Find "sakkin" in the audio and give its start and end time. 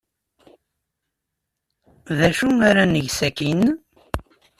3.17-3.63